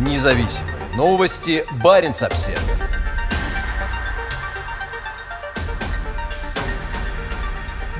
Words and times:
Независимые 0.00 0.76
новости. 0.96 1.62
Барин 1.84 2.12
обсерва 2.12 2.58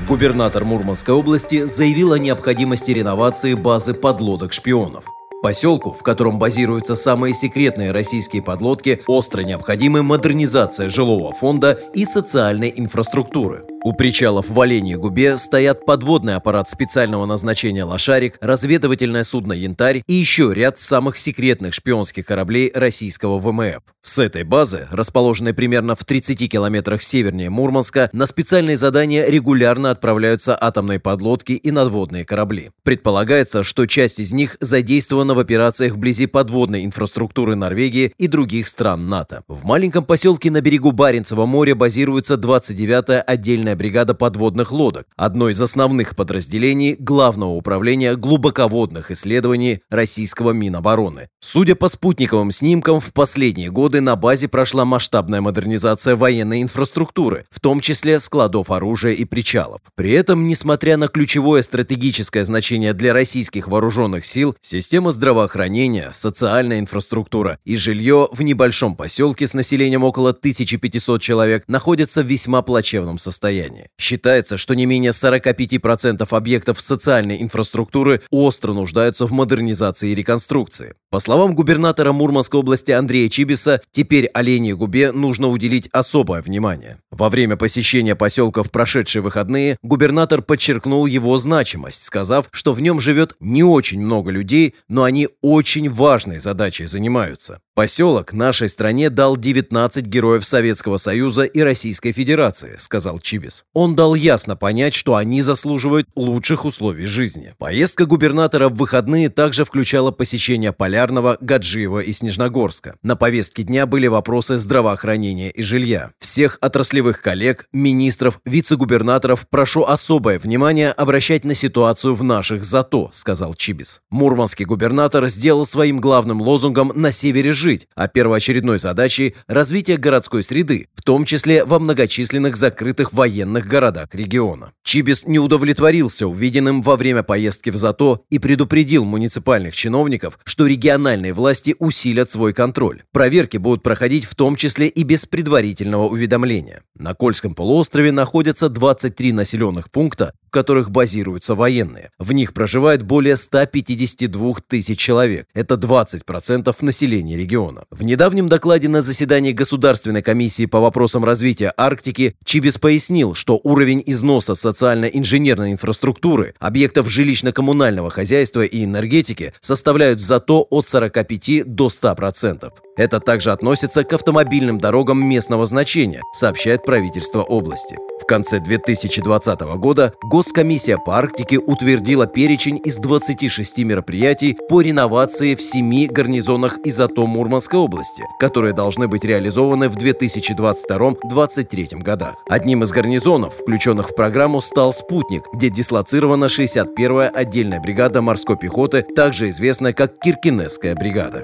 Губернатор 0.07 0.65
Мурманской 0.65 1.13
области 1.13 1.65
заявил 1.65 2.13
о 2.13 2.17
необходимости 2.17 2.89
реновации 2.89 3.53
базы 3.53 3.93
подлодок 3.93 4.51
шпионов. 4.51 5.05
Поселку, 5.43 5.93
в 5.93 6.01
котором 6.01 6.39
базируются 6.39 6.95
самые 6.95 7.35
секретные 7.35 7.91
российские 7.91 8.41
подлодки, 8.41 9.03
остро 9.05 9.41
необходима 9.41 10.01
модернизация 10.01 10.89
жилого 10.89 11.33
фонда 11.33 11.79
и 11.93 12.05
социальной 12.05 12.73
инфраструктуры. 12.75 13.65
У 13.83 13.93
причалов 13.93 14.47
в 14.47 14.61
Оленьей 14.61 14.95
губе 14.95 15.39
стоят 15.39 15.85
подводный 15.87 16.35
аппарат 16.35 16.69
специального 16.69 17.25
назначения 17.25 17.83
«Лошарик», 17.83 18.37
разведывательное 18.39 19.23
судно 19.23 19.53
«Янтарь» 19.53 20.03
и 20.05 20.13
еще 20.13 20.53
ряд 20.53 20.79
самых 20.79 21.17
секретных 21.17 21.73
шпионских 21.73 22.27
кораблей 22.27 22.71
российского 22.75 23.39
ВМФ. 23.39 23.81
С 24.03 24.19
этой 24.19 24.43
базы, 24.43 24.87
расположенной 24.91 25.53
примерно 25.53 25.95
в 25.95 26.05
30 26.05 26.51
километрах 26.51 27.01
севернее 27.01 27.49
Мурманска, 27.49 28.09
на 28.13 28.27
специальные 28.27 28.77
задания 28.77 29.25
регулярно 29.27 29.89
отправляются 29.89 30.55
атомные 30.59 30.99
подлодки 30.99 31.53
и 31.53 31.71
надводные 31.71 32.25
корабли. 32.25 32.71
Предполагается, 32.83 33.63
что 33.63 33.87
часть 33.87 34.19
из 34.19 34.31
них 34.31 34.57
задействована 34.59 35.33
в 35.33 35.39
операциях 35.39 35.93
вблизи 35.93 36.27
подводной 36.27 36.85
инфраструктуры 36.85 37.55
Норвегии 37.55 38.13
и 38.17 38.27
других 38.27 38.67
стран 38.67 39.07
НАТО. 39.07 39.43
В 39.47 39.65
маленьком 39.65 40.03
поселке 40.05 40.51
на 40.51 40.61
берегу 40.61 40.91
Баренцева 40.91 41.45
моря 41.47 41.73
базируется 41.73 42.35
29-я 42.35 43.21
отдельная 43.21 43.70
отдельная 43.71 43.75
бригада 43.75 44.13
подводных 44.13 44.71
лодок, 44.71 45.07
одно 45.15 45.49
из 45.49 45.61
основных 45.61 46.15
подразделений 46.15 46.95
Главного 46.99 47.51
управления 47.51 48.15
глубоководных 48.15 49.11
исследований 49.11 49.81
российского 49.89 50.51
Минобороны. 50.51 51.29
Судя 51.41 51.75
по 51.75 51.89
спутниковым 51.89 52.51
снимкам, 52.51 52.99
в 52.99 53.13
последние 53.13 53.69
годы 53.69 54.01
на 54.01 54.15
базе 54.15 54.47
прошла 54.47 54.85
масштабная 54.85 55.41
модернизация 55.41 56.15
военной 56.15 56.61
инфраструктуры, 56.61 57.45
в 57.49 57.59
том 57.59 57.79
числе 57.79 58.19
складов 58.19 58.71
оружия 58.71 59.13
и 59.13 59.25
причалов. 59.25 59.81
При 59.95 60.11
этом, 60.11 60.47
несмотря 60.47 60.97
на 60.97 61.07
ключевое 61.07 61.63
стратегическое 61.63 62.45
значение 62.45 62.93
для 62.93 63.13
российских 63.13 63.67
вооруженных 63.67 64.25
сил, 64.25 64.55
система 64.61 65.11
здравоохранения, 65.11 66.11
социальная 66.13 66.79
инфраструктура 66.79 67.57
и 67.65 67.75
жилье 67.75 68.27
в 68.31 68.41
небольшом 68.41 68.95
поселке 68.95 69.47
с 69.47 69.53
населением 69.53 70.03
около 70.03 70.29
1500 70.29 71.21
человек 71.21 71.63
находятся 71.67 72.21
в 72.21 72.27
весьма 72.27 72.61
плачевном 72.61 73.17
состоянии 73.17 73.60
состоянии. 73.61 73.87
Считается, 73.99 74.57
что 74.57 74.73
не 74.73 74.85
менее 74.85 75.11
45% 75.11 76.27
объектов 76.29 76.81
социальной 76.81 77.41
инфраструктуры 77.41 78.21
остро 78.29 78.73
нуждаются 78.73 79.25
в 79.25 79.31
модернизации 79.31 80.11
и 80.11 80.15
реконструкции. 80.15 80.95
По 81.09 81.19
словам 81.19 81.55
губернатора 81.55 82.11
Мурманской 82.11 82.59
области 82.59 82.91
Андрея 82.91 83.29
Чибиса, 83.29 83.81
теперь 83.91 84.27
Оленьей 84.27 84.73
губе 84.73 85.11
нужно 85.11 85.49
уделить 85.49 85.89
особое 85.91 86.41
внимание. 86.41 86.97
Во 87.11 87.29
время 87.29 87.57
посещения 87.57 88.15
поселка 88.15 88.63
в 88.63 88.71
прошедшие 88.71 89.21
выходные 89.21 89.77
губернатор 89.83 90.41
подчеркнул 90.41 91.05
его 91.05 91.37
значимость, 91.37 92.03
сказав, 92.03 92.47
что 92.51 92.73
в 92.73 92.81
нем 92.81 92.99
живет 92.99 93.35
не 93.39 93.63
очень 93.63 94.01
много 94.01 94.31
людей, 94.31 94.75
но 94.87 95.03
они 95.03 95.27
очень 95.41 95.89
важной 95.89 96.39
задачей 96.39 96.85
занимаются. 96.85 97.59
Поселок 97.81 98.31
нашей 98.33 98.69
стране 98.69 99.09
дал 99.09 99.35
19 99.35 100.05
героев 100.05 100.45
Советского 100.45 100.97
Союза 100.97 101.45
и 101.45 101.61
Российской 101.61 102.11
Федерации, 102.11 102.75
сказал 102.77 103.17
Чибис. 103.17 103.65
Он 103.73 103.95
дал 103.95 104.13
ясно 104.13 104.55
понять, 104.55 104.93
что 104.93 105.15
они 105.15 105.41
заслуживают 105.41 106.07
лучших 106.15 106.65
условий 106.65 107.07
жизни. 107.07 107.55
Поездка 107.57 108.05
губернатора 108.05 108.69
в 108.69 108.75
выходные 108.75 109.29
также 109.29 109.65
включала 109.65 110.11
посещение 110.11 110.73
Полярного, 110.73 111.39
Гаджиева 111.41 112.01
и 112.01 112.11
Снежногорска. 112.11 112.97
На 113.01 113.15
повестке 113.15 113.63
дня 113.63 113.87
были 113.87 114.05
вопросы 114.05 114.59
здравоохранения 114.59 115.49
и 115.49 115.63
жилья. 115.63 116.11
Всех 116.19 116.59
отраслевых 116.61 117.23
коллег, 117.23 117.65
министров, 117.73 118.41
вице-губернаторов 118.45 119.49
прошу 119.49 119.85
особое 119.85 120.37
внимание 120.37 120.91
обращать 120.91 121.45
на 121.45 121.55
ситуацию 121.55 122.13
в 122.13 122.23
наших 122.23 122.63
ЗАТО, 122.63 123.09
сказал 123.11 123.55
Чибис. 123.55 124.01
Мурманский 124.11 124.65
губернатор 124.65 125.27
сделал 125.29 125.65
своим 125.65 125.99
главным 125.99 126.43
лозунгом 126.43 126.91
на 126.93 127.11
севере 127.11 127.51
жить, 127.51 127.70
а 127.95 128.07
первоочередной 128.07 128.79
задачей– 128.79 129.35
развитие 129.47 129.97
городской 129.97 130.43
среды, 130.43 130.87
в 130.95 131.03
том 131.03 131.25
числе 131.25 131.65
во 131.65 131.79
многочисленных 131.79 132.55
закрытых 132.55 133.13
военных 133.13 133.65
городах 133.65 134.09
региона. 134.13 134.71
Чибис 134.83 135.25
не 135.25 135.39
удовлетворился 135.39 136.27
увиденным 136.27 136.81
во 136.81 136.95
время 136.95 137.23
поездки 137.23 137.69
в 137.69 137.75
ЗАТО 137.75 138.21
и 138.29 138.39
предупредил 138.39 139.05
муниципальных 139.05 139.75
чиновников, 139.75 140.39
что 140.43 140.67
региональные 140.67 141.33
власти 141.33 141.75
усилят 141.79 142.29
свой 142.29 142.53
контроль. 142.53 143.03
Проверки 143.11 143.57
будут 143.57 143.83
проходить 143.83 144.25
в 144.25 144.35
том 144.35 144.55
числе 144.55 144.87
и 144.87 145.03
без 145.03 145.25
предварительного 145.25 146.07
уведомления. 146.07 146.83
На 146.95 147.13
Кольском 147.13 147.55
полуострове 147.55 148.11
находятся 148.11 148.69
23 148.69 149.31
населенных 149.33 149.89
пункта, 149.89 150.33
в 150.47 150.51
которых 150.51 150.91
базируются 150.91 151.55
военные. 151.55 152.09
В 152.19 152.31
них 152.33 152.53
проживает 152.53 153.01
более 153.03 153.37
152 153.37 154.55
тысяч 154.67 154.99
человек. 154.99 155.47
Это 155.53 155.75
20% 155.75 156.75
населения 156.81 157.37
региона. 157.37 157.50
В 157.91 158.03
недавнем 158.03 158.47
докладе 158.47 158.87
на 158.87 159.01
заседании 159.01 159.51
Государственной 159.51 160.21
комиссии 160.21 160.67
по 160.67 160.79
вопросам 160.79 161.25
развития 161.25 161.73
Арктики 161.75 162.35
Чибис 162.45 162.77
пояснил, 162.77 163.35
что 163.35 163.59
уровень 163.61 164.01
износа 164.05 164.55
социально-инженерной 164.55 165.73
инфраструктуры, 165.73 166.53
объектов 166.59 167.07
жилищно-коммунального 167.07 168.09
хозяйства 168.09 168.61
и 168.61 168.85
энергетики 168.85 169.53
составляют 169.59 170.21
зато 170.21 170.65
от 170.69 170.87
45 170.87 171.65
до 171.65 171.87
100%. 171.87 172.71
Это 172.97 173.19
также 173.19 173.51
относится 173.51 174.03
к 174.03 174.13
автомобильным 174.13 174.77
дорогам 174.77 175.23
местного 175.23 175.65
значения, 175.65 176.21
сообщает 176.33 176.83
правительство 176.83 177.41
области. 177.41 177.97
В 178.21 178.25
конце 178.25 178.59
2020 178.59 179.61
года 179.77 180.13
Госкомиссия 180.23 180.97
по 180.97 181.17
Арктике 181.17 181.57
утвердила 181.57 182.27
перечень 182.27 182.79
из 182.83 182.97
26 182.97 183.79
мероприятий 183.79 184.57
по 184.69 184.81
реновации 184.81 185.55
в 185.55 185.61
семи 185.61 186.07
гарнизонах 186.07 186.77
изотом 186.85 187.29
Мурманской 187.29 187.79
области, 187.79 188.23
которые 188.39 188.73
должны 188.73 189.07
быть 189.07 189.23
реализованы 189.23 189.89
в 189.89 189.97
2022-2023 189.97 192.01
годах. 192.01 192.35
Одним 192.47 192.83
из 192.83 192.91
гарнизонов, 192.91 193.55
включенных 193.55 194.11
в 194.11 194.15
программу, 194.15 194.61
стал 194.61 194.93
«Спутник», 194.93 195.43
где 195.53 195.69
дислоцирована 195.69 196.45
61-я 196.45 197.29
отдельная 197.29 197.79
бригада 197.79 198.21
морской 198.21 198.57
пехоты, 198.57 199.01
также 199.01 199.49
известная 199.49 199.93
как 199.93 200.19
Киркинесская 200.19 200.93
бригада. 200.95 201.43